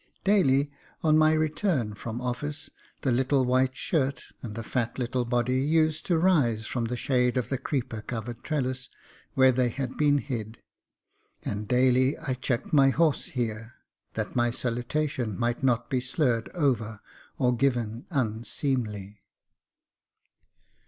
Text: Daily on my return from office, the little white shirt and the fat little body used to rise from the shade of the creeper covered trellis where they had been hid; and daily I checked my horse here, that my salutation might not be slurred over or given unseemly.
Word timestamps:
Daily 0.23 0.71
on 1.03 1.15
my 1.15 1.31
return 1.33 1.93
from 1.93 2.21
office, 2.21 2.71
the 3.03 3.11
little 3.11 3.45
white 3.45 3.75
shirt 3.75 4.23
and 4.41 4.55
the 4.55 4.63
fat 4.63 4.97
little 4.97 5.25
body 5.25 5.59
used 5.59 6.07
to 6.07 6.17
rise 6.17 6.65
from 6.65 6.85
the 6.85 6.97
shade 6.97 7.37
of 7.37 7.49
the 7.49 7.57
creeper 7.59 8.01
covered 8.01 8.43
trellis 8.43 8.89
where 9.35 9.51
they 9.51 9.69
had 9.69 9.97
been 9.97 10.17
hid; 10.17 10.63
and 11.43 11.67
daily 11.67 12.17
I 12.17 12.33
checked 12.33 12.73
my 12.73 12.89
horse 12.89 13.25
here, 13.27 13.73
that 14.15 14.35
my 14.35 14.49
salutation 14.49 15.37
might 15.37 15.61
not 15.61 15.87
be 15.87 15.99
slurred 16.01 16.49
over 16.55 16.99
or 17.37 17.55
given 17.55 18.07
unseemly. 18.09 19.21